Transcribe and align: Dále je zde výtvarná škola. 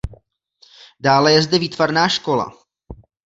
Dále 0.99 1.31
je 1.31 1.41
zde 1.41 1.59
výtvarná 1.59 2.09
škola. 2.09 2.45